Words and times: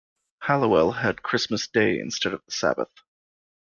Halliwell 0.41 0.93
had 0.93 1.21
'Christmas 1.21 1.67
Day' 1.67 1.99
instead 1.99 2.33
of 2.33 2.43
the 2.47 2.51
Sabbath. 2.51 2.89